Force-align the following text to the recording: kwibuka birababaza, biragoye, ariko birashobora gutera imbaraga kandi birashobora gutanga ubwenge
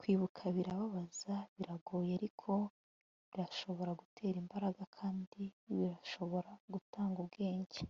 kwibuka 0.00 0.42
birababaza, 0.56 1.34
biragoye, 1.56 2.10
ariko 2.18 2.52
birashobora 3.28 3.92
gutera 4.00 4.36
imbaraga 4.44 4.82
kandi 4.96 5.40
birashobora 5.76 6.50
gutanga 6.72 7.18
ubwenge 7.24 7.80